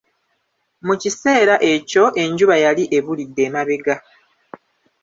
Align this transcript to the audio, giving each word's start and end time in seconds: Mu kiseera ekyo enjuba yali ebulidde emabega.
Mu 0.85 0.93
kiseera 1.01 1.55
ekyo 1.73 2.03
enjuba 2.23 2.55
yali 2.65 2.83
ebulidde 2.97 3.41
emabega. 3.47 3.95